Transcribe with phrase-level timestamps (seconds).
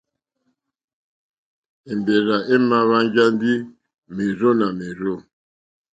[1.91, 3.53] Èmbèrzà èmà hwánjá ndí
[4.15, 5.15] mèrzó nà mèrzô.